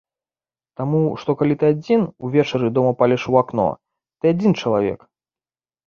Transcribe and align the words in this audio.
Таму 0.79 1.01
што 1.23 1.35
калі 1.41 1.57
ты 1.65 1.67
адзін, 1.73 2.01
увечары 2.29 2.73
дома 2.81 2.91
паліш 3.05 3.29
у 3.35 3.41
акно,— 3.45 3.71
ты 4.19 4.25
адзін 4.37 4.61
чалавек. 4.61 4.99